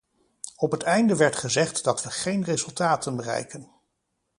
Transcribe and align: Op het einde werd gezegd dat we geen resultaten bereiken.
Op 0.55 0.71
het 0.71 0.83
einde 0.83 1.15
werd 1.15 1.35
gezegd 1.35 1.83
dat 1.83 2.03
we 2.03 2.11
geen 2.11 2.43
resultaten 2.43 3.15
bereiken. 3.15 3.71